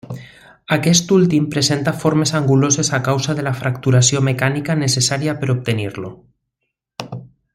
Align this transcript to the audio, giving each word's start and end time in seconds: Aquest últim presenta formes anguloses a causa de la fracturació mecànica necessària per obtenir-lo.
Aquest 0.75 1.11
últim 1.15 1.43
presenta 1.55 1.93
formes 2.03 2.31
anguloses 2.39 2.89
a 2.99 3.01
causa 3.09 3.35
de 3.41 3.45
la 3.49 3.53
fracturació 3.61 4.25
mecànica 4.31 4.79
necessària 4.81 5.39
per 5.43 5.51
obtenir-lo. 5.59 6.13